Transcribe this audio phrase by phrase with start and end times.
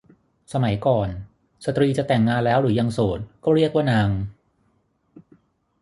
[0.53, 1.07] สมัยก่อน
[1.65, 4.09] สตรีจะแต่งงานแล้วหรือยังโสด ก็เรียกว่านาง